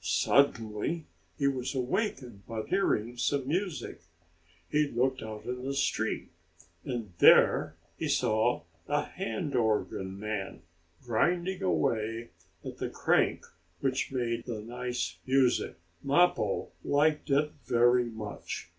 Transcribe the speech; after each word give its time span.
Suddenly 0.03 1.05
he 1.37 1.47
was 1.47 1.75
awakened 1.75 2.43
by 2.47 2.63
hearing 2.63 3.17
some 3.17 3.47
music. 3.47 4.01
He 4.67 4.87
looked 4.87 5.21
out 5.21 5.45
in 5.45 5.63
the 5.63 5.75
street, 5.75 6.31
and 6.83 7.13
there 7.19 7.75
he 7.99 8.07
saw 8.07 8.63
a 8.87 9.03
hand 9.03 9.55
organ 9.55 10.19
man 10.19 10.63
grinding 11.03 11.61
away 11.61 12.29
at 12.65 12.79
the 12.79 12.89
crank 12.89 13.45
which 13.81 14.11
made 14.11 14.45
the 14.45 14.61
nice 14.63 15.17
music. 15.27 15.75
Mappo 16.01 16.69
liked 16.83 17.29
it 17.29 17.51
very 17.67 18.05
much. 18.05 18.69